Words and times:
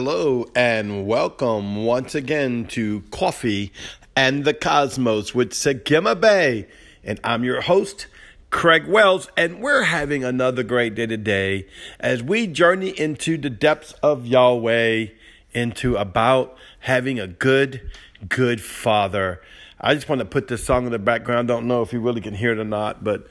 Hello 0.00 0.46
and 0.54 1.08
welcome 1.08 1.84
once 1.84 2.14
again 2.14 2.66
to 2.66 3.00
Coffee 3.10 3.72
and 4.14 4.44
the 4.44 4.54
Cosmos 4.54 5.34
with 5.34 5.50
Sagima 5.50 6.14
Bay. 6.14 6.68
And 7.02 7.18
I'm 7.24 7.42
your 7.42 7.62
host, 7.62 8.06
Craig 8.50 8.86
Wells, 8.86 9.28
and 9.36 9.60
we're 9.60 9.82
having 9.82 10.22
another 10.22 10.62
great 10.62 10.94
day 10.94 11.06
today 11.06 11.66
as 11.98 12.22
we 12.22 12.46
journey 12.46 12.90
into 12.90 13.36
the 13.36 13.50
depths 13.50 13.90
of 14.00 14.24
Yahweh, 14.24 15.06
into 15.52 15.96
about 15.96 16.56
having 16.78 17.18
a 17.18 17.26
good, 17.26 17.90
good 18.28 18.60
father. 18.60 19.42
I 19.80 19.96
just 19.96 20.08
want 20.08 20.20
to 20.20 20.26
put 20.26 20.46
this 20.46 20.62
song 20.62 20.86
in 20.86 20.92
the 20.92 21.00
background. 21.00 21.48
Don't 21.48 21.66
know 21.66 21.82
if 21.82 21.92
you 21.92 21.98
really 21.98 22.20
can 22.20 22.34
hear 22.34 22.52
it 22.52 22.60
or 22.60 22.64
not, 22.64 23.02
but 23.02 23.26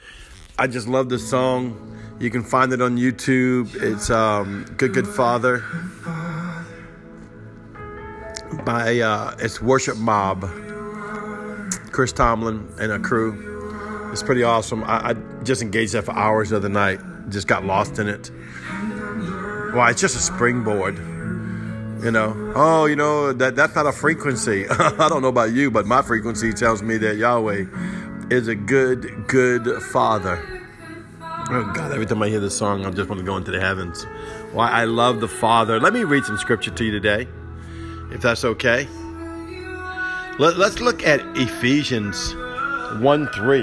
I 0.58 0.66
just 0.66 0.86
love 0.86 1.08
this 1.08 1.30
song. 1.30 1.98
You 2.20 2.28
can 2.28 2.42
find 2.42 2.74
it 2.74 2.82
on 2.82 2.98
YouTube. 2.98 3.74
It's 3.80 4.10
um, 4.10 4.66
Good 4.76 4.92
Good 4.92 5.08
Father 5.08 5.64
by 8.64 9.00
uh, 9.00 9.36
it's 9.38 9.60
Worship 9.60 9.96
Mob, 9.96 10.42
Chris 11.92 12.12
Tomlin 12.12 12.68
and 12.78 12.92
a 12.92 12.98
crew. 12.98 14.10
It's 14.12 14.22
pretty 14.22 14.42
awesome. 14.42 14.84
I, 14.84 15.10
I 15.10 15.14
just 15.42 15.62
engaged 15.62 15.92
that 15.92 16.04
for 16.04 16.12
hours 16.12 16.50
the 16.50 16.56
other 16.56 16.68
night. 16.68 17.00
Just 17.28 17.46
got 17.46 17.64
lost 17.64 17.98
in 17.98 18.08
it. 18.08 18.30
Why? 19.74 19.90
It's 19.90 20.00
just 20.00 20.16
a 20.16 20.20
springboard. 20.20 20.96
You 22.02 22.12
know, 22.12 22.52
oh, 22.54 22.86
you 22.86 22.96
know 22.96 23.32
that 23.32 23.56
that's 23.56 23.74
not 23.74 23.86
a 23.86 23.92
frequency. 23.92 24.66
I 24.70 25.08
don't 25.08 25.20
know 25.20 25.28
about 25.28 25.52
you, 25.52 25.70
but 25.70 25.86
my 25.86 26.00
frequency 26.00 26.52
tells 26.52 26.82
me 26.82 26.96
that 26.98 27.16
Yahweh 27.16 27.64
is 28.30 28.48
a 28.48 28.54
good, 28.54 29.26
good 29.26 29.82
Father. 29.82 30.40
Oh 31.50 31.72
God! 31.74 31.92
Every 31.92 32.06
time 32.06 32.22
I 32.22 32.28
hear 32.28 32.40
this 32.40 32.56
song, 32.56 32.86
I 32.86 32.90
just 32.90 33.08
want 33.08 33.18
to 33.18 33.26
go 33.26 33.36
into 33.36 33.50
the 33.50 33.60
heavens. 33.60 34.04
Why? 34.52 34.70
I 34.70 34.84
love 34.84 35.20
the 35.20 35.28
Father. 35.28 35.80
Let 35.80 35.92
me 35.92 36.04
read 36.04 36.24
some 36.24 36.38
scripture 36.38 36.70
to 36.70 36.84
you 36.84 36.92
today 36.92 37.26
if 38.10 38.20
that's 38.20 38.44
okay. 38.44 38.88
Let, 40.38 40.56
us 40.58 40.80
look 40.80 41.04
at 41.04 41.20
Ephesians 41.36 42.34
1 43.00 43.28
3. 43.34 43.62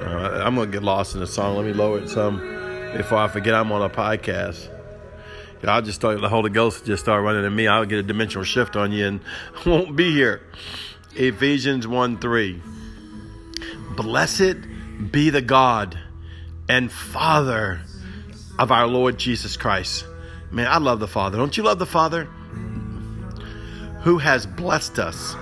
Uh, 0.00 0.42
I'm 0.44 0.54
going 0.54 0.70
to 0.70 0.72
get 0.72 0.82
lost 0.82 1.14
in 1.14 1.20
the 1.20 1.26
song. 1.26 1.56
Let 1.56 1.66
me 1.66 1.74
lower 1.74 1.98
it 1.98 2.08
some 2.08 2.38
before 2.96 3.18
I 3.18 3.28
forget 3.28 3.52
I'm 3.54 3.70
on 3.72 3.82
a 3.82 3.90
podcast. 3.90 4.70
I'll 5.66 5.82
just 5.82 5.96
start, 5.96 6.20
the 6.20 6.28
Holy 6.28 6.50
Ghost 6.50 6.84
just 6.84 7.02
start 7.02 7.22
running 7.24 7.44
in 7.44 7.54
me. 7.54 7.66
I'll 7.66 7.86
get 7.86 7.98
a 7.98 8.02
dimensional 8.02 8.44
shift 8.44 8.76
on 8.76 8.92
you 8.92 9.06
and 9.06 9.20
won't 9.66 9.96
be 9.96 10.12
here. 10.12 10.42
Ephesians 11.14 11.86
1 11.86 12.18
3. 12.18 12.62
Blessed 13.96 14.56
be 15.10 15.30
the 15.30 15.42
God 15.42 15.98
and 16.68 16.90
Father 16.90 17.80
of 18.58 18.72
our 18.72 18.86
Lord 18.86 19.18
Jesus 19.18 19.56
Christ 19.56 20.04
Man, 20.54 20.66
I 20.68 20.78
love 20.78 21.00
the 21.00 21.08
Father. 21.08 21.36
Don't 21.36 21.56
you 21.56 21.64
love 21.64 21.78
the 21.78 21.86
Father? 21.86 22.24
Who 24.02 24.18
has 24.18 24.46
blessed 24.46 24.98
us 24.98 25.34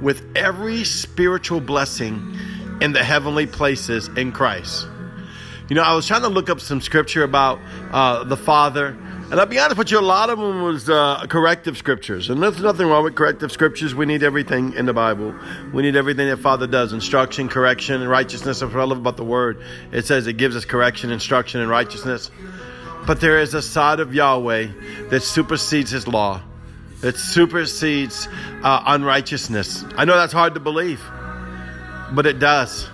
with 0.00 0.22
every 0.36 0.84
spiritual 0.84 1.60
blessing 1.60 2.36
in 2.80 2.92
the 2.92 3.04
heavenly 3.04 3.46
places 3.46 4.08
in 4.16 4.32
Christ. 4.32 4.86
You 5.68 5.76
know, 5.76 5.82
I 5.82 5.94
was 5.94 6.06
trying 6.06 6.22
to 6.22 6.28
look 6.28 6.50
up 6.50 6.60
some 6.60 6.80
scripture 6.80 7.22
about 7.22 7.60
uh, 7.92 8.24
the 8.24 8.36
Father, 8.36 8.96
and 9.30 9.38
I'll 9.38 9.46
be 9.46 9.60
honest 9.60 9.78
with 9.78 9.92
you, 9.92 10.00
a 10.00 10.00
lot 10.00 10.28
of 10.28 10.38
them 10.40 10.62
was 10.62 10.90
uh, 10.90 11.24
corrective 11.28 11.78
scriptures. 11.78 12.30
And 12.30 12.42
there's 12.42 12.60
nothing 12.60 12.88
wrong 12.88 13.04
with 13.04 13.14
corrective 13.14 13.52
scriptures. 13.52 13.94
We 13.94 14.04
need 14.04 14.24
everything 14.24 14.72
in 14.72 14.86
the 14.86 14.92
Bible. 14.92 15.32
We 15.72 15.82
need 15.82 15.94
everything 15.94 16.28
that 16.28 16.38
Father 16.38 16.66
does 16.66 16.92
instruction, 16.92 17.48
correction, 17.48 18.00
and 18.00 18.10
righteousness. 18.10 18.58
That's 18.58 18.72
what 18.72 18.80
I 18.80 18.84
love 18.84 18.98
about 18.98 19.16
the 19.16 19.24
Word. 19.24 19.62
It 19.92 20.06
says 20.06 20.26
it 20.26 20.32
gives 20.32 20.56
us 20.56 20.64
correction, 20.64 21.12
instruction, 21.12 21.60
and 21.60 21.70
righteousness. 21.70 22.32
But 23.06 23.20
there 23.20 23.38
is 23.38 23.54
a 23.54 23.62
side 23.62 24.00
of 24.00 24.14
Yahweh 24.14 24.68
that 25.08 25.22
supersedes 25.22 25.90
his 25.90 26.06
law, 26.06 26.42
that 27.00 27.16
supersedes 27.16 28.28
uh, 28.62 28.82
unrighteousness. 28.86 29.84
I 29.96 30.04
know 30.04 30.16
that's 30.16 30.32
hard 30.32 30.54
to 30.54 30.60
believe, 30.60 31.00
but 32.12 32.26
it 32.26 32.38
does. 32.38 32.86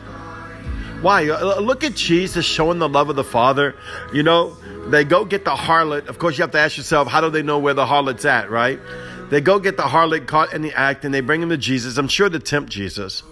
Why? 1.03 1.29
Uh, 1.29 1.61
look 1.61 1.85
at 1.85 1.95
Jesus 1.95 2.47
showing 2.47 2.79
the 2.79 2.89
love 2.89 3.11
of 3.11 3.17
the 3.17 3.25
Father. 3.25 3.75
You 4.13 4.23
know, 4.23 4.57
they 4.89 5.05
go 5.05 5.25
get 5.25 5.45
the 5.45 5.51
harlot. 5.51 6.09
Of 6.09 6.19
course, 6.19 6.39
you 6.39 6.43
have 6.43 6.53
to 6.53 6.59
ask 6.59 6.77
yourself, 6.77 7.09
how 7.09 7.21
do 7.21 7.29
they 7.29 7.43
know 7.43 7.59
where 7.59 7.75
the 7.75 7.85
harlot's 7.85 8.25
at, 8.25 8.51
right? 8.51 8.81
They 9.29 9.41
go 9.41 9.59
get 9.59 9.77
the 9.77 9.83
harlot 9.83 10.27
caught 10.27 10.55
in 10.55 10.63
the 10.63 10.73
act 10.73 11.05
and 11.05 11.13
they 11.13 11.21
bring 11.21 11.43
him 11.43 11.51
to 11.51 11.57
Jesus. 11.57 11.99
I'm 11.99 12.09
sure 12.09 12.29
to 12.29 12.39
tempt 12.39 12.71
Jesus. 12.71 13.23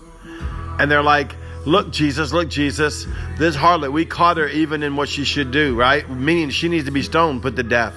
And 0.78 0.90
they're 0.90 1.02
like, 1.02 1.36
Look, 1.66 1.90
Jesus, 1.90 2.32
look, 2.32 2.48
Jesus, 2.48 3.06
this 3.38 3.56
harlot, 3.56 3.92
we 3.92 4.04
caught 4.04 4.36
her 4.36 4.48
even 4.48 4.82
in 4.82 4.96
what 4.96 5.08
she 5.08 5.24
should 5.24 5.50
do, 5.50 5.74
right? 5.74 6.08
Meaning 6.08 6.50
she 6.50 6.68
needs 6.68 6.84
to 6.84 6.90
be 6.90 7.02
stoned, 7.02 7.42
put 7.42 7.56
to 7.56 7.62
death. 7.62 7.94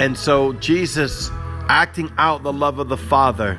And 0.00 0.18
so 0.18 0.52
Jesus 0.54 1.30
acting 1.68 2.12
out 2.18 2.42
the 2.42 2.52
love 2.52 2.78
of 2.78 2.88
the 2.88 2.96
Father. 2.96 3.58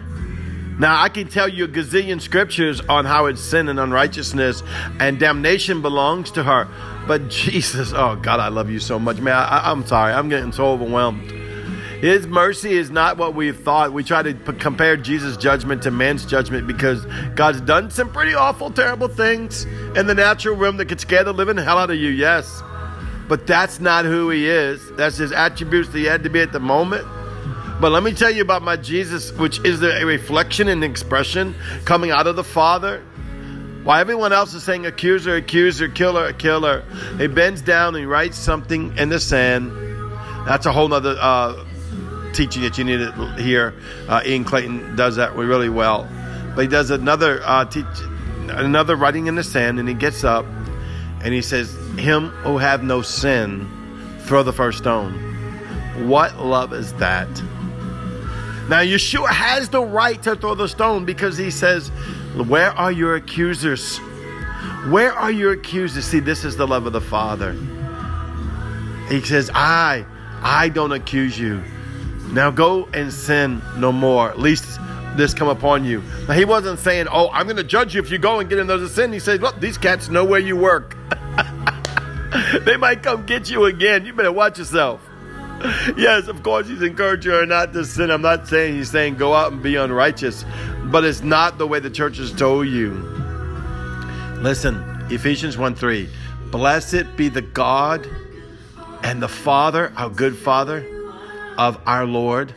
Now, 0.78 1.02
I 1.02 1.08
can 1.08 1.30
tell 1.30 1.48
you 1.48 1.66
a 1.66 1.68
gazillion 1.70 2.20
scriptures 2.20 2.82
on 2.82 3.06
how 3.06 3.28
it's 3.28 3.40
sin 3.40 3.70
and 3.70 3.80
unrighteousness 3.80 4.62
and 5.00 5.18
damnation 5.18 5.82
belongs 5.82 6.32
to 6.32 6.44
her. 6.44 6.68
But 7.08 7.30
Jesus, 7.30 7.94
oh 7.96 8.18
God, 8.18 8.42
I 8.42 8.50
love 8.50 8.70
you 8.70 8.80
so 8.80 9.00
much. 9.00 9.20
Man, 9.20 9.34
I, 9.34 9.72
I'm 9.72 9.86
sorry. 9.88 10.12
I'm 10.12 10.28
getting 10.28 10.52
so 10.52 10.66
overwhelmed. 10.66 11.35
His 12.06 12.28
mercy 12.28 12.74
is 12.74 12.92
not 12.92 13.18
what 13.18 13.34
we 13.34 13.52
thought. 13.52 13.92
We 13.92 14.04
try 14.04 14.22
to 14.22 14.36
p- 14.36 14.54
compare 14.60 14.96
Jesus' 14.96 15.38
judgment 15.38 15.82
to 15.82 15.90
man's 15.90 16.24
judgment 16.24 16.68
because 16.68 17.04
God's 17.34 17.62
done 17.62 17.90
some 17.90 18.12
pretty 18.12 18.36
awful, 18.36 18.70
terrible 18.70 19.08
things 19.08 19.64
in 19.96 20.06
the 20.06 20.14
natural 20.14 20.56
realm 20.56 20.78
that 20.78 20.86
could 20.86 21.02
scare 21.02 21.24
the 21.24 21.34
living 21.34 21.58
hell 21.58 21.80
out 21.80 21.90
of 21.90 21.96
you, 21.96 22.12
yes. 22.12 22.62
But 23.28 23.48
that's 23.48 23.80
not 23.80 24.06
who 24.06 24.30
he 24.30 24.48
is. 24.48 24.88
That's 24.92 25.18
his 25.18 25.32
attributes 25.32 25.90
that 25.90 25.98
he 25.98 26.06
had 26.06 26.22
to 26.26 26.30
be 26.30 26.42
at 26.42 26.52
the 26.52 26.60
moment. 26.60 27.08
But 27.82 27.92
let 27.92 28.04
me 28.04 28.14
tell 28.14 28.30
you 28.30 28.44
about 28.44 28.62
my 28.62 28.76
Jesus, 28.76 29.32
which 29.32 29.58
is 29.66 29.82
a 29.82 30.06
reflection 30.06 30.68
and 30.68 30.84
expression 30.84 31.56
coming 31.86 32.12
out 32.12 32.28
of 32.28 32.36
the 32.36 32.44
Father. 32.44 33.02
While 33.84 34.00
everyone 34.00 34.32
else 34.32 34.54
is 34.54 34.62
saying 34.62 34.86
accuser, 34.86 35.38
accuser, 35.38 35.88
killer, 35.88 36.34
killer, 36.34 36.84
he 37.18 37.26
bends 37.26 37.64
down 37.64 37.96
and 37.96 38.08
writes 38.08 38.38
something 38.38 38.96
in 38.96 39.10
the 39.10 39.20
sand. 39.20 39.72
That's 40.46 40.68
a 40.68 40.72
whole 40.72 40.88
nother 40.88 41.18
uh, 41.20 41.66
teaching 42.36 42.62
that 42.64 42.78
you 42.78 42.84
need 42.84 42.98
to 42.98 43.34
hear. 43.38 43.74
Uh, 44.08 44.22
Ian 44.26 44.44
Clayton 44.44 44.96
does 44.96 45.16
that 45.16 45.36
really 45.36 45.70
well. 45.70 46.08
But 46.56 46.62
he 46.64 46.68
does 46.68 46.92
another 46.92 47.42
uh, 47.44 47.66
teach, 47.66 47.86
another 48.50 48.96
writing 48.96 49.28
in 49.28 49.36
the 49.36 49.44
sand, 49.44 49.80
and 49.80 49.88
he 49.88 49.96
gets 49.96 50.24
up 50.24 50.46
and 51.22 51.34
he 51.34 51.42
says, 51.42 51.74
"Him 51.98 52.30
who 52.44 52.58
have 52.58 52.84
no 52.84 53.02
sin, 53.02 53.68
throw 54.22 54.44
the 54.44 54.54
first 54.54 54.78
stone." 54.80 55.14
What 56.08 56.38
love 56.40 56.74
is 56.74 56.94
that? 56.94 57.30
Now 58.70 58.82
Yeshua 58.82 59.30
has 59.30 59.70
the 59.70 59.82
right 59.82 60.22
to 60.24 60.36
throw 60.36 60.56
the 60.56 60.68
stone 60.68 61.06
because 61.06 61.38
he 61.38 61.52
says, 61.52 61.90
"Where 62.36 62.72
are 62.72 62.92
your 62.92 63.16
accusers? 63.16 63.98
Where 64.90 65.14
are 65.14 65.32
your 65.32 65.54
accusers?" 65.54 66.06
See, 66.06 66.20
this 66.20 66.46
is 66.46 66.58
the 66.58 66.68
love 66.68 66.86
of 66.86 66.94
the 66.94 67.02
Father. 67.02 67.54
He 69.10 69.22
says, 69.22 69.52
"I, 69.54 70.06
I 70.42 70.70
don't 70.70 70.92
accuse 70.92 71.40
you." 71.40 71.64
Now 72.32 72.52
go 72.52 72.86
and 72.94 73.12
sin 73.12 73.62
no 73.78 73.92
more. 73.92 74.34
lest 74.36 74.80
this 75.16 75.34
come 75.34 75.48
upon 75.48 75.86
you. 75.86 76.04
Now, 76.28 76.34
he 76.34 76.46
wasn't 76.46 76.80
saying, 76.80 77.08
Oh, 77.12 77.30
I'm 77.32 77.46
going 77.46 77.58
to 77.58 77.64
judge 77.64 77.96
you 77.96 78.02
if 78.02 78.12
you 78.12 78.18
go 78.18 78.40
and 78.40 78.50
get 78.50 78.60
in 78.60 78.68
those 78.68 78.94
sin. 78.94 79.14
He 79.14 79.20
said, 79.20 79.42
Look, 79.42 79.60
these 79.60 79.78
cats 79.78 80.10
know 80.10 80.26
where 80.26 80.40
you 80.40 80.56
work. 80.56 80.98
they 82.62 82.78
might 82.78 83.04
come 83.04 83.26
get 83.26 83.50
you 83.50 83.66
again. 83.66 84.06
You 84.06 84.14
better 84.14 84.32
watch 84.32 84.60
yourself. 84.60 85.02
Yes, 85.98 86.28
of 86.28 86.44
course, 86.44 86.68
he's 86.68 86.82
encouraging 86.82 87.32
her 87.32 87.46
not 87.46 87.72
to 87.74 87.86
sin. 87.86 88.12
I'm 88.12 88.22
not 88.22 88.48
saying 88.48 88.76
he's 88.76 88.92
saying 88.92 89.16
go 89.16 89.34
out 89.34 89.54
and 89.54 89.64
be 89.64 89.78
unrighteous, 89.78 90.44
but 90.84 91.06
it's 91.06 91.22
not 91.22 91.58
the 91.58 91.66
way 91.66 91.80
the 91.80 91.90
church 91.90 92.18
has 92.18 92.34
told 92.34 92.68
you. 92.68 92.92
Listen, 94.42 94.84
Ephesians 95.10 95.58
1 95.58 95.74
3. 95.74 96.10
Blessed 96.52 97.16
be 97.16 97.30
the 97.30 97.42
God 97.42 98.08
and 99.02 99.24
the 99.24 99.30
Father, 99.30 99.94
our 99.96 100.10
good 100.10 100.38
Father 100.38 100.95
of 101.58 101.80
our 101.86 102.06
Lord 102.06 102.54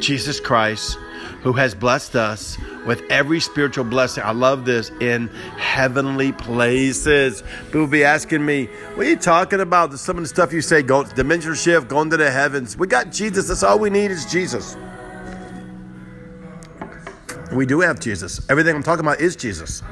Jesus 0.00 0.40
Christ, 0.40 0.94
who 1.42 1.52
has 1.52 1.74
blessed 1.74 2.16
us 2.16 2.58
with 2.86 3.02
every 3.10 3.40
spiritual 3.40 3.84
blessing. 3.84 4.24
I 4.24 4.32
love 4.32 4.64
this 4.64 4.90
in 5.00 5.28
heavenly 5.56 6.32
places. 6.32 7.42
People 7.66 7.86
be 7.86 8.04
asking 8.04 8.44
me, 8.44 8.66
What 8.94 9.06
are 9.06 9.10
you 9.10 9.16
talking 9.16 9.60
about? 9.60 9.92
Some 9.98 10.16
of 10.16 10.22
the 10.22 10.28
stuff 10.28 10.52
you 10.52 10.60
say, 10.60 10.82
go 10.82 11.04
dimensional 11.04 11.56
shift, 11.56 11.88
going 11.88 12.10
to 12.10 12.16
the 12.16 12.30
heavens. 12.30 12.76
We 12.76 12.86
got 12.86 13.10
Jesus. 13.12 13.48
That's 13.48 13.62
all 13.62 13.78
we 13.78 13.90
need 13.90 14.10
is 14.10 14.26
Jesus. 14.26 14.76
We 17.52 17.66
do 17.66 17.80
have 17.80 18.00
Jesus. 18.00 18.48
Everything 18.50 18.74
I'm 18.74 18.82
talking 18.82 19.04
about 19.04 19.20
is 19.20 19.36
Jesus. 19.36 19.82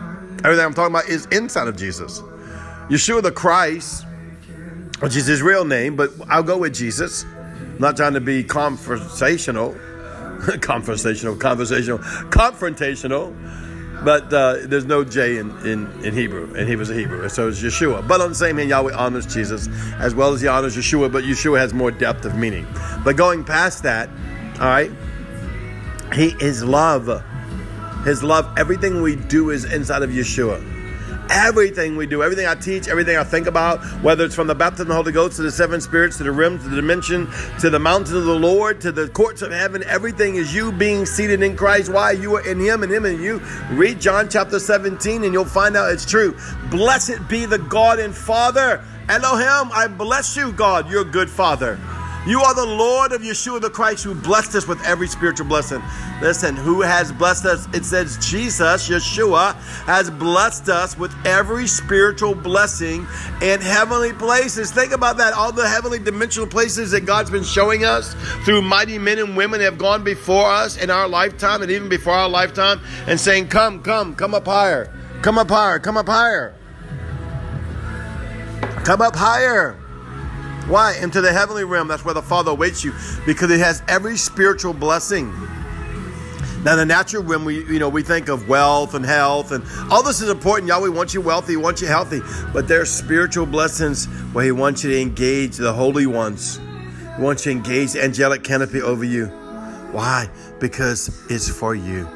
Everything 0.45 0.65
I'm 0.65 0.75
talking 0.75 0.95
about 0.95 1.09
is 1.09 1.27
inside 1.27 1.69
of 1.69 1.77
Jesus. 1.77 2.21
Yeshua 2.89 3.23
the 3.23 3.31
Christ, 3.31 4.07
which 5.01 5.15
is 5.15 5.27
his 5.27 5.43
real 5.43 5.65
name, 5.65 5.95
but 5.95 6.11
I'll 6.29 6.43
go 6.43 6.59
with 6.59 6.75
Jesus 6.75 7.25
not 7.81 7.97
trying 7.97 8.13
to 8.15 8.21
be 8.21 8.45
conversational, 8.45 9.75
conversational, 10.61 11.35
conversational, 11.37 11.99
confrontational. 11.99 13.35
but 14.05 14.33
uh, 14.33 14.59
there's 14.63 14.85
no 14.85 15.03
J 15.03 15.39
in, 15.39 15.51
in, 15.67 15.91
in 16.05 16.15
Hebrew, 16.15 16.55
and 16.55 16.69
he 16.69 16.77
was 16.77 16.91
a 16.91 16.95
Hebrew, 16.95 17.29
so 17.29 17.49
it's 17.49 17.61
Yeshua. 17.61 18.07
But 18.07 18.21
on 18.21 18.29
the 18.29 18.35
same 18.35 18.59
hand, 18.59 18.69
Yahweh 18.69 18.95
honors 18.95 19.27
Jesus 19.27 19.69
as 19.99 20.15
well 20.15 20.33
as 20.33 20.41
he 20.41 20.49
honors 20.49 20.77
Yeshua, 20.77 21.11
but 21.11 21.25
Yeshua 21.25 21.59
has 21.59 21.73
more 21.73 21.91
depth 21.91 22.25
of 22.25 22.37
meaning. 22.37 22.67
But 23.03 23.17
going 23.17 23.45
past 23.45 23.83
that, 23.83 24.09
all 24.61 24.67
right, 24.67 24.91
he 26.15 26.37
is 26.41 26.63
love. 26.63 27.25
His 28.05 28.23
love, 28.23 28.59
everything 28.59 29.03
we 29.03 29.17
do 29.17 29.51
is 29.51 29.65
inside 29.65 30.03
of 30.03 30.11
Yeshua. 30.11 30.80
Everything 31.31 31.97
we 31.97 32.07
do, 32.07 32.23
everything 32.23 32.47
I 32.47 32.57
teach, 32.57 32.89
everything 32.89 33.17
I 33.17 33.25
think 33.25 33.47
about, 33.47 33.85
whether 34.03 34.25
it's 34.25 34.35
from 34.35 34.49
the 34.49 34.55
baptism 34.55 34.83
of 34.83 34.89
the 34.89 34.95
Holy 34.95 35.13
Ghost 35.13 35.37
to 35.37 35.43
the 35.43 35.51
seven 35.51 35.81
spirits, 35.81 36.17
to 36.19 36.25
the 36.25 36.33
rim, 36.33 36.59
to 36.59 36.69
the 36.69 36.77
dimension, 36.77 37.29
to 37.61 37.71
the 37.71 37.79
mountain 37.79 38.17
of 38.17 38.25
the 38.25 38.35
Lord, 38.35 38.81
to 38.81 38.91
the 38.91 39.09
courts 39.09 39.41
of 39.43 39.53
heaven, 39.53 39.85
everything 39.85 40.35
is 40.35 40.55
you 40.55 40.73
being 40.73 41.07
seated 41.07 41.43
in 41.43 41.57
Christ. 41.57 41.93
Why? 41.93 42.13
You 42.13 42.35
are 42.37 42.47
in 42.47 42.59
Him 42.59 42.83
and 42.83 42.93
Him 42.93 43.05
in 43.05 43.23
you. 43.23 43.41
Read 43.71 44.01
John 44.01 44.29
chapter 44.29 44.59
17 44.59 45.23
and 45.25 45.33
you'll 45.33 45.45
find 45.45 45.77
out 45.77 45.93
it's 45.93 46.05
true. 46.05 46.37
Blessed 46.71 47.29
be 47.29 47.47
the 47.47 47.59
God 47.59 48.01
and 48.01 48.15
Father. 48.15 48.85
Elohim, 49.09 49.73
I 49.73 49.87
bless 49.89 50.37
you, 50.37 50.53
God, 50.53 50.91
your 50.91 51.05
good 51.05 51.31
Father. 51.31 51.79
You 52.27 52.43
are 52.43 52.55
the 52.55 52.67
Lord 52.67 53.13
of 53.13 53.23
Yeshua 53.23 53.63
the 53.63 53.71
Christ 53.71 54.05
who 54.05 54.15
blessed 54.15 54.55
us 54.55 54.69
with 54.69 54.83
every 54.85 55.09
spiritual 55.09 55.47
blessing. 55.47 55.83
Listen, 56.21 56.55
who 56.55 56.83
has 56.83 57.13
blessed 57.13 57.47
us? 57.47 57.67
It 57.75 57.87
says 57.87 58.19
Jesus, 58.19 58.91
Yeshua, 58.91 59.55
has 59.87 60.11
blessed 60.11 60.69
us 60.69 60.99
with 60.99 61.15
every 61.25 61.67
spiritual 61.67 62.35
blessing 62.35 63.07
in 63.41 63.63
heavenly 63.63 64.13
places. 64.13 64.71
Think 64.71 64.93
about 64.93 65.17
that. 65.17 65.33
All 65.33 65.51
the 65.51 65.67
heavenly 65.67 65.99
dimensional 65.99 66.47
places 66.47 66.91
that 66.91 67.07
God's 67.07 67.31
been 67.31 67.43
showing 67.43 67.87
us 67.87 68.13
through 68.45 68.61
mighty 68.61 68.99
men 68.99 69.19
and 69.19 69.35
women 69.35 69.63
have 69.63 69.79
gone 69.79 70.05
before 70.05 70.51
us 70.51 70.77
in 70.77 70.91
our 70.91 71.09
lifetime 71.09 71.63
and 71.63 71.71
even 71.71 71.89
before 71.89 72.13
our 72.13 72.29
lifetime 72.29 72.81
and 73.07 73.19
saying, 73.19 73.49
Come, 73.49 73.83
come, 73.83 74.15
come 74.15 74.35
up 74.35 74.45
higher. 74.45 74.95
Come 75.23 75.39
up 75.39 75.49
higher. 75.49 75.79
Come 75.79 75.97
up 75.97 76.07
higher. 76.07 76.55
Come 78.85 79.01
up 79.01 79.17
higher. 79.17 79.80
Why? 80.67 80.97
Into 81.01 81.21
the 81.21 81.33
heavenly 81.33 81.65
realm. 81.65 81.89
That's 81.89 82.05
where 82.05 82.15
the 82.15 82.23
Father 82.23 82.53
awaits 82.53 82.85
you 82.85 82.93
because 83.27 83.51
it 83.51 83.59
has 83.61 83.83
every 83.89 84.17
spiritual 84.17 84.73
blessing. 84.73 85.33
Now, 86.63 86.77
the 86.77 86.85
natural 86.85 87.23
realm, 87.23 87.47
we 87.47 87.65
you 87.65 87.79
know 87.79 87.89
we 87.89 88.03
think 88.03 88.29
of 88.29 88.47
wealth 88.47 88.95
and 88.95 89.05
health, 89.05 89.51
and 89.53 89.65
all 89.91 90.03
this 90.03 90.21
is 90.21 90.29
important. 90.29 90.69
Yahweh 90.69 90.91
wants 90.91 91.15
you 91.15 91.23
wealthy, 91.23 91.57
wants 91.57 91.81
you 91.81 91.89
healthy, 91.89 92.21
but 92.53 92.69
there 92.69 92.83
are 92.83 92.87
spiritual 92.87 93.47
blessings 93.47 94.05
where 94.35 94.45
He 94.45 94.53
wants 94.53 94.85
you 94.85 94.91
to 94.91 95.01
engage 95.01 95.57
the 95.57 95.73
holy 95.73 96.07
ones. 96.07 96.61
He 97.17 97.23
wants 97.23 97.47
you 97.47 97.53
to 97.53 97.59
engage 97.59 97.93
the 97.93 98.05
angelic 98.05 98.45
canopy 98.45 98.83
over 98.83 99.05
you. 99.05 99.29
Why? 99.93 100.29
Because 100.59 101.25
it's 101.31 101.49
for 101.49 101.75
you. 101.75 102.07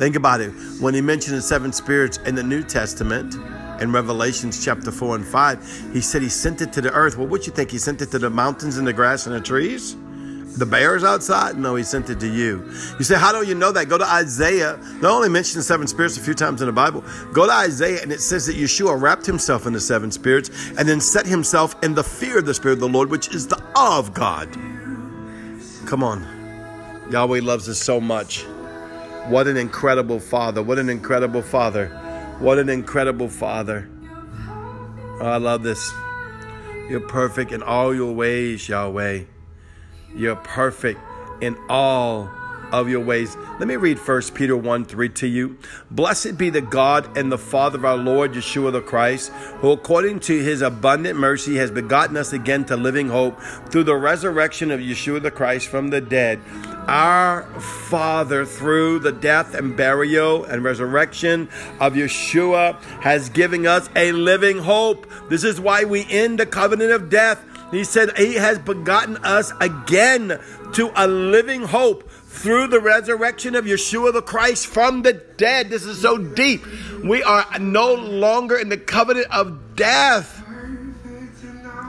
Think 0.00 0.16
about 0.16 0.40
it. 0.40 0.50
When 0.80 0.92
He 0.92 1.00
mentioned 1.00 1.36
the 1.36 1.42
seven 1.42 1.72
spirits 1.72 2.18
in 2.26 2.34
the 2.34 2.42
New 2.42 2.64
Testament, 2.64 3.36
in 3.80 3.92
Revelations 3.92 4.64
chapter 4.64 4.90
4 4.90 5.16
and 5.16 5.26
5, 5.26 5.90
he 5.92 6.00
said 6.00 6.22
he 6.22 6.28
sent 6.28 6.60
it 6.60 6.72
to 6.72 6.80
the 6.80 6.92
earth. 6.92 7.16
Well, 7.16 7.26
what 7.26 7.32
would 7.32 7.46
you 7.46 7.52
think? 7.52 7.70
He 7.70 7.78
sent 7.78 8.02
it 8.02 8.10
to 8.10 8.18
the 8.18 8.30
mountains 8.30 8.76
and 8.76 8.86
the 8.86 8.92
grass 8.92 9.26
and 9.26 9.34
the 9.34 9.40
trees? 9.40 9.96
The 10.56 10.66
bears 10.66 11.04
outside? 11.04 11.56
No, 11.56 11.76
he 11.76 11.84
sent 11.84 12.10
it 12.10 12.18
to 12.20 12.26
you. 12.26 12.64
You 12.98 13.04
say, 13.04 13.16
how 13.16 13.32
do 13.32 13.46
you 13.46 13.54
know 13.54 13.70
that? 13.70 13.88
Go 13.88 13.96
to 13.96 14.04
Isaiah. 14.04 14.76
They 15.00 15.06
only 15.06 15.28
mention 15.28 15.58
the 15.58 15.62
seven 15.62 15.86
spirits 15.86 16.16
a 16.16 16.20
few 16.20 16.34
times 16.34 16.60
in 16.60 16.66
the 16.66 16.72
Bible. 16.72 17.04
Go 17.32 17.46
to 17.46 17.52
Isaiah 17.52 18.02
and 18.02 18.10
it 18.10 18.20
says 18.20 18.46
that 18.46 18.56
Yeshua 18.56 19.00
wrapped 19.00 19.24
himself 19.24 19.66
in 19.66 19.72
the 19.72 19.80
seven 19.80 20.10
spirits 20.10 20.50
and 20.76 20.88
then 20.88 21.00
set 21.00 21.26
himself 21.26 21.76
in 21.84 21.94
the 21.94 22.02
fear 22.02 22.38
of 22.38 22.46
the 22.46 22.54
Spirit 22.54 22.74
of 22.74 22.80
the 22.80 22.88
Lord, 22.88 23.10
which 23.10 23.32
is 23.32 23.46
the 23.46 23.62
awe 23.76 23.98
of 23.98 24.12
God. 24.14 24.50
Come 25.86 26.02
on. 26.02 26.26
Yahweh 27.10 27.40
loves 27.40 27.68
us 27.68 27.78
so 27.78 28.00
much. 28.00 28.44
What 29.28 29.46
an 29.46 29.56
incredible 29.56 30.18
Father. 30.18 30.62
What 30.62 30.78
an 30.78 30.88
incredible 30.90 31.42
Father. 31.42 31.97
What 32.38 32.58
an 32.58 32.68
incredible 32.68 33.28
Father. 33.28 33.88
Oh, 35.20 35.26
I 35.26 35.38
love 35.38 35.64
this. 35.64 35.92
You're 36.88 37.00
perfect 37.00 37.50
in 37.50 37.64
all 37.64 37.92
your 37.92 38.12
ways, 38.12 38.68
Yahweh. 38.68 39.24
You're 40.14 40.36
perfect 40.36 41.00
in 41.40 41.56
all 41.68 42.30
of 42.70 42.88
your 42.88 43.00
ways. 43.00 43.36
Let 43.58 43.66
me 43.66 43.74
read 43.74 43.98
1 43.98 44.22
Peter 44.34 44.56
1 44.56 44.84
3 44.84 45.08
to 45.08 45.26
you. 45.26 45.58
Blessed 45.90 46.38
be 46.38 46.48
the 46.48 46.60
God 46.60 47.16
and 47.16 47.32
the 47.32 47.38
Father 47.38 47.78
of 47.78 47.84
our 47.84 47.96
Lord 47.96 48.32
Yeshua 48.34 48.70
the 48.70 48.82
Christ, 48.82 49.32
who 49.60 49.72
according 49.72 50.20
to 50.20 50.40
his 50.40 50.62
abundant 50.62 51.18
mercy 51.18 51.56
has 51.56 51.72
begotten 51.72 52.16
us 52.16 52.32
again 52.32 52.64
to 52.66 52.76
living 52.76 53.08
hope 53.08 53.40
through 53.70 53.84
the 53.84 53.96
resurrection 53.96 54.70
of 54.70 54.78
Yeshua 54.78 55.22
the 55.22 55.30
Christ 55.32 55.66
from 55.66 55.88
the 55.88 56.00
dead 56.00 56.40
our 56.88 57.42
Father, 57.60 58.46
through 58.46 59.00
the 59.00 59.12
death 59.12 59.54
and 59.54 59.76
burial 59.76 60.44
and 60.44 60.64
resurrection 60.64 61.48
of 61.78 61.92
Yeshua, 61.92 62.80
has 63.02 63.28
given 63.28 63.66
us 63.66 63.88
a 63.94 64.12
living 64.12 64.58
hope. 64.58 65.06
This 65.28 65.44
is 65.44 65.60
why 65.60 65.84
we 65.84 66.06
end 66.08 66.38
the 66.38 66.46
covenant 66.46 66.90
of 66.90 67.10
death. 67.10 67.44
He 67.70 67.84
said, 67.84 68.16
He 68.16 68.34
has 68.34 68.58
begotten 68.58 69.18
us 69.18 69.52
again 69.60 70.40
to 70.72 70.92
a 70.96 71.06
living 71.06 71.62
hope 71.62 72.10
through 72.10 72.68
the 72.68 72.80
resurrection 72.80 73.54
of 73.54 73.64
Yeshua 73.66 74.12
the 74.12 74.22
Christ 74.22 74.66
from 74.66 75.02
the 75.02 75.12
dead. 75.12 75.70
This 75.70 75.84
is 75.84 76.00
so 76.00 76.16
deep. 76.16 76.64
We 77.04 77.22
are 77.22 77.46
no 77.58 77.94
longer 77.94 78.56
in 78.56 78.70
the 78.70 78.78
covenant 78.78 79.26
of 79.30 79.76
death. 79.76 80.37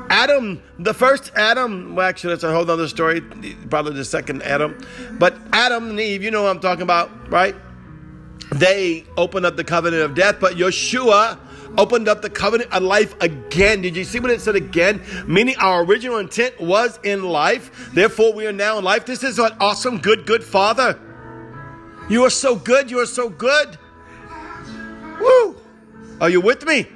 Adam, 0.10 0.62
the 0.80 0.94
first 0.94 1.32
Adam, 1.36 1.96
well, 1.96 2.08
actually, 2.08 2.34
that's 2.34 2.44
a 2.44 2.52
whole 2.52 2.70
other 2.70 2.88
story, 2.88 3.22
probably 3.70 3.94
the 3.94 4.06
second 4.06 4.42
Adam. 4.44 4.78
But 5.20 5.38
Adam 5.54 5.92
and 5.92 6.00
Eve, 6.00 6.24
you 6.24 6.32
know 6.32 6.44
what 6.44 6.50
I'm 6.50 6.60
talking 6.60 6.82
about, 6.82 7.32
right? 7.32 7.56
They 8.52 9.06
opened 9.18 9.46
up 9.46 9.56
the 9.56 9.64
covenant 9.64 10.02
of 10.04 10.16
death, 10.16 10.38
but 10.40 10.56
Yeshua 10.56 11.38
opened 11.78 12.08
up 12.08 12.24
the 12.24 12.30
covenant 12.30 12.72
of 12.74 12.82
life 12.82 13.16
again. 13.22 13.82
Did 13.82 13.96
you 13.96 14.04
see 14.04 14.20
what 14.20 14.32
it 14.32 14.42
said 14.42 14.56
again? 14.56 15.04
Meaning 15.28 15.56
our 15.60 15.84
original 15.84 16.18
intent 16.18 16.60
was 16.60 17.00
in 17.04 17.24
life, 17.24 17.92
therefore 17.94 18.34
we 18.34 18.48
are 18.48 18.52
now 18.52 18.80
in 18.80 18.84
life. 18.84 19.06
This 19.06 19.24
is 19.24 19.38
an 19.38 19.52
awesome, 19.60 20.00
good, 20.00 20.26
good 20.26 20.44
Father. 20.44 21.00
You 22.10 22.24
are 22.26 22.32
so 22.32 22.56
good. 22.56 22.90
You 22.90 23.00
are 23.00 23.06
so 23.06 23.30
good. 23.30 23.78
Woo! 25.20 25.56
Are 26.20 26.30
you 26.30 26.42
with 26.42 26.66
me? 26.66 26.88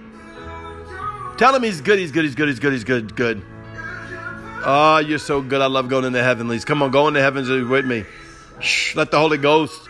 Tell 1.43 1.53
him 1.53 1.63
he's 1.63 1.81
good, 1.81 1.99
he's 1.99 2.13
good, 2.13 2.23
he's 2.23 2.35
good, 2.35 2.47
he's 2.47 2.59
good, 2.59 2.71
he's 2.71 2.85
good, 2.85 3.15
good. 3.17 3.41
Oh, 4.65 4.99
you're 5.05 5.19
so 5.19 5.41
good. 5.41 5.59
I 5.59 5.65
love 5.65 5.89
going 5.89 6.05
in 6.05 6.13
the 6.13 6.23
heavenlies. 6.23 6.63
Come 6.63 6.81
on, 6.81 6.89
go 6.89 7.09
in 7.09 7.13
the 7.13 7.19
heavens 7.19 7.49
with 7.49 7.85
me. 7.85 8.05
Shh, 8.61 8.95
let 8.95 9.11
the 9.11 9.19
Holy 9.19 9.37
Ghost 9.37 9.89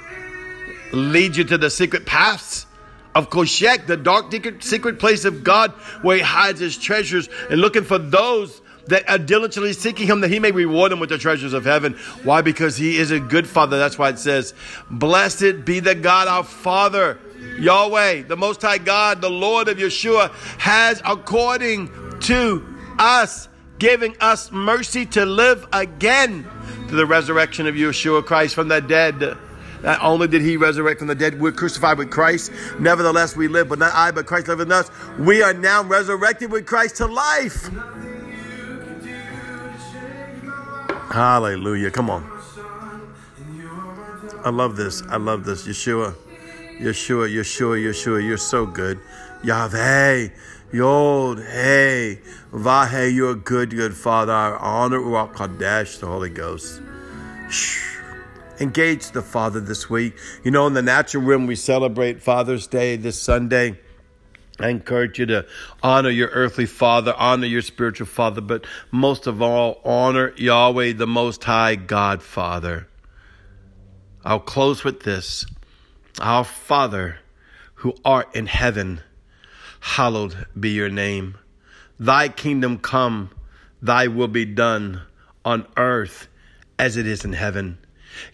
lead 0.93 1.35
you 1.35 1.43
to 1.43 1.59
the 1.59 1.69
secret 1.69 2.07
paths 2.07 2.65
of 3.13 3.29
Koshek, 3.29 3.85
the 3.85 3.95
dark 3.95 4.33
secret 4.63 4.97
place 4.97 5.25
of 5.25 5.43
God 5.43 5.73
where 6.01 6.17
he 6.17 6.23
hides 6.23 6.59
his 6.59 6.75
treasures 6.75 7.29
and 7.51 7.61
looking 7.61 7.83
for 7.83 7.99
those 7.99 8.59
that 8.87 9.09
are 9.09 9.17
diligently 9.17 9.73
seeking 9.73 10.07
him 10.07 10.21
that 10.21 10.29
he 10.29 10.39
may 10.39 10.51
reward 10.51 10.91
them 10.91 10.99
with 10.99 11.09
the 11.09 11.17
treasures 11.17 11.53
of 11.53 11.65
heaven. 11.65 11.93
Why? 12.23 12.41
Because 12.41 12.77
he 12.77 12.97
is 12.97 13.11
a 13.11 13.19
good 13.19 13.47
father. 13.47 13.77
That's 13.77 13.97
why 13.97 14.09
it 14.09 14.19
says, 14.19 14.53
Blessed 14.89 15.65
be 15.65 15.79
the 15.79 15.95
God 15.95 16.27
our 16.27 16.43
Father 16.43 17.17
Yahweh, 17.59 18.23
the 18.23 18.37
Most 18.37 18.61
High 18.61 18.77
God, 18.77 19.21
the 19.21 19.29
Lord 19.29 19.67
of 19.67 19.77
Yeshua, 19.77 20.31
has 20.59 21.01
according 21.05 21.89
to 22.21 22.65
us, 22.99 23.47
giving 23.79 24.15
us 24.19 24.51
mercy 24.51 25.05
to 25.07 25.25
live 25.25 25.65
again 25.71 26.45
through 26.87 26.97
the 26.97 27.05
resurrection 27.05 27.67
of 27.67 27.75
Yeshua 27.75 28.25
Christ 28.25 28.55
from 28.55 28.67
the 28.67 28.81
dead. 28.81 29.37
Not 29.83 30.01
only 30.01 30.27
did 30.29 30.41
he 30.41 30.55
resurrect 30.55 30.99
from 30.99 31.09
the 31.09 31.15
dead, 31.15 31.39
we're 31.39 31.51
crucified 31.51 31.97
with 31.97 32.09
Christ. 32.09 32.51
Nevertheless, 32.79 33.35
we 33.35 33.49
live, 33.49 33.67
but 33.67 33.79
not 33.79 33.93
I, 33.93 34.11
but 34.11 34.25
Christ 34.25 34.47
liveth 34.47 34.67
in 34.67 34.71
us. 34.71 34.89
We 35.19 35.43
are 35.43 35.53
now 35.53 35.83
resurrected 35.83 36.51
with 36.51 36.65
Christ 36.65 36.97
to 36.97 37.07
life. 37.07 37.69
Hallelujah. 41.13 41.91
Come 41.91 42.09
on. 42.09 42.23
I 44.43 44.49
love 44.49 44.75
this. 44.75 45.03
I 45.03 45.17
love 45.17 45.45
this. 45.45 45.67
Yeshua. 45.67 46.15
Yeshua, 46.79 47.29
Yeshua, 47.29 47.79
Yeshua, 47.79 48.25
you're 48.25 48.35
so 48.35 48.65
good. 48.65 48.99
Yahweh, 49.43 50.29
Yod, 50.71 51.37
Hey, 51.37 52.19
Vahe, 52.51 53.13
you're 53.13 53.33
a 53.33 53.35
good, 53.35 53.69
good 53.69 53.93
Father. 53.93 54.33
I 54.33 54.57
honor 54.57 54.97
Ruach 54.97 55.35
Kadesh, 55.35 55.99
the 55.99 56.07
Holy 56.07 56.31
Ghost. 56.31 56.81
Shh. 57.47 57.99
Engage 58.59 59.11
the 59.11 59.21
Father 59.21 59.59
this 59.59 59.87
week. 59.91 60.17
You 60.43 60.49
know, 60.49 60.65
in 60.65 60.73
the 60.73 60.81
natural 60.81 61.21
realm, 61.21 61.45
we 61.45 61.55
celebrate 61.55 62.23
Father's 62.23 62.65
Day 62.65 62.95
this 62.95 63.21
Sunday. 63.21 63.79
I 64.59 64.69
encourage 64.69 65.17
you 65.17 65.25
to 65.27 65.45
honor 65.81 66.09
your 66.09 66.29
earthly 66.29 66.67
father, 66.67 67.13
honor 67.17 67.47
your 67.47 67.63
spiritual 67.63 68.05
father, 68.05 68.41
but 68.41 68.65
most 68.91 69.25
of 69.25 69.41
all, 69.41 69.81
honor 69.83 70.33
Yahweh, 70.37 70.93
the 70.93 71.07
Most 71.07 71.43
High 71.43 71.75
God 71.75 72.21
Father. 72.21 72.87
I'll 74.23 74.39
close 74.39 74.83
with 74.83 75.01
this. 75.01 75.45
Our 76.21 76.43
Father, 76.43 77.17
who 77.75 77.95
art 78.05 78.35
in 78.35 78.45
heaven, 78.45 79.01
hallowed 79.79 80.45
be 80.57 80.69
your 80.69 80.89
name. 80.89 81.37
Thy 81.99 82.29
kingdom 82.29 82.77
come, 82.77 83.31
thy 83.81 84.07
will 84.07 84.27
be 84.27 84.45
done 84.45 85.01
on 85.43 85.65
earth 85.75 86.27
as 86.77 86.95
it 86.95 87.07
is 87.07 87.25
in 87.25 87.33
heaven. 87.33 87.77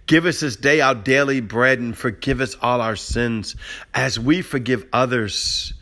Give 0.05 0.25
us 0.25 0.41
this 0.41 0.57
day 0.57 0.81
our 0.81 0.95
daily 0.95 1.39
bread 1.39 1.79
and 1.79 1.97
forgive 1.97 2.41
us 2.41 2.55
all 2.61 2.81
our 2.81 2.97
sins 2.97 3.55
as 3.93 4.19
we 4.19 4.41
forgive 4.41 4.85
others. 4.91 5.73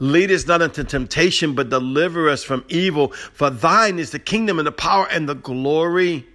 Lead 0.00 0.30
us 0.30 0.46
not 0.46 0.62
into 0.62 0.84
temptation, 0.84 1.54
but 1.54 1.70
deliver 1.70 2.28
us 2.28 2.44
from 2.44 2.64
evil. 2.68 3.08
For 3.08 3.50
thine 3.50 3.98
is 3.98 4.10
the 4.10 4.18
kingdom 4.18 4.58
and 4.58 4.66
the 4.66 4.72
power 4.72 5.08
and 5.10 5.28
the 5.28 5.34
glory. 5.34 6.26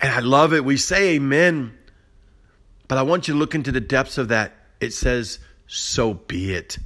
And 0.00 0.10
I 0.10 0.20
love 0.20 0.52
it. 0.52 0.64
We 0.64 0.76
say 0.76 1.14
amen. 1.16 1.76
But 2.88 2.98
I 2.98 3.02
want 3.02 3.28
you 3.28 3.34
to 3.34 3.40
look 3.40 3.54
into 3.54 3.72
the 3.72 3.80
depths 3.80 4.18
of 4.18 4.28
that. 4.28 4.52
It 4.80 4.92
says, 4.92 5.38
so 5.66 6.14
be 6.14 6.54
it. 6.54 6.78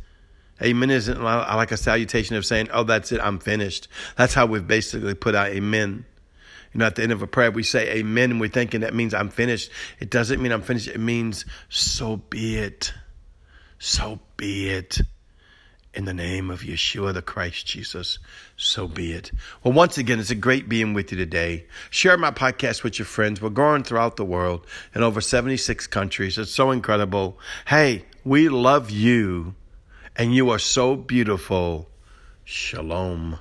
Amen 0.63 0.91
isn't 0.91 1.23
like 1.23 1.71
a 1.71 1.77
salutation 1.77 2.37
of 2.37 2.47
saying, 2.47 2.69
oh, 2.73 2.85
that's 2.85 3.13
it, 3.13 3.21
I'm 3.21 3.39
finished. 3.39 3.89
That's 4.17 4.33
how 4.33 4.47
we've 4.47 4.67
basically 4.67 5.15
put 5.15 5.35
out 5.35 5.49
amen. 5.49 6.07
You 6.73 6.79
know, 6.79 6.87
at 6.87 6.95
the 6.95 7.03
end 7.03 7.13
of 7.13 7.23
a 7.23 7.27
prayer, 7.27 7.51
we 7.51 7.63
say 7.63 7.97
amen 7.97 8.33
and 8.33 8.41
we're 8.41 8.49
thinking 8.49 8.81
that 8.81 8.95
means 8.95 9.13
I'm 9.15 9.29
finished. 9.29 9.71
It 9.99 10.11
doesn't 10.11 10.41
mean 10.43 10.53
I'm 10.53 10.63
finished. 10.63 10.89
It 10.89 11.01
means 11.01 11.45
so 11.69 12.17
be 12.17 12.57
it. 12.57 12.93
So 13.79 14.21
be 14.37 14.71
it. 14.71 15.01
In 15.95 16.05
the 16.05 16.13
name 16.13 16.51
of 16.51 16.61
Yeshua 16.61 17.15
the 17.15 17.23
Christ 17.23 17.67
Jesus, 17.67 18.19
so 18.55 18.87
be 18.87 19.13
it. 19.13 19.33
Well, 19.65 19.73
once 19.73 19.97
again, 19.97 20.21
it's 20.21 20.29
a 20.29 20.35
great 20.35 20.69
being 20.69 20.93
with 20.93 21.11
you 21.11 21.17
today. 21.17 21.65
Share 21.89 22.19
my 22.19 22.31
podcast 22.31 22.83
with 22.83 22.99
your 22.99 23.07
friends. 23.07 23.41
We're 23.41 23.49
going 23.49 23.83
throughout 23.83 24.17
the 24.17 24.25
world 24.25 24.67
in 24.95 25.03
over 25.03 25.23
76 25.23 25.87
countries. 25.87 26.37
It's 26.37 26.51
so 26.53 26.71
incredible. 26.71 27.39
Hey, 27.67 28.05
we 28.25 28.51
love 28.51 28.91
you, 28.91 29.55
and 30.15 30.35
you 30.35 30.51
are 30.51 30.59
so 30.59 30.97
beautiful. 30.97 31.89
Shalom. 32.45 33.39